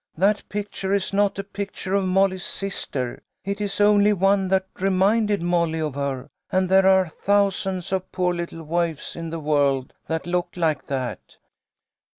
[0.17, 3.21] That picture is not a picture of Molly's sister.
[3.45, 8.11] It is only one that reminded Molly of her, and there are thou sands of
[8.11, 11.37] poor little waifs in the world that look like that.